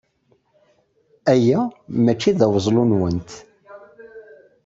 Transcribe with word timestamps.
Aya 1.31 1.59
maci 2.03 2.31
d 2.37 2.39
aweẓlu-nwent. 2.45 3.29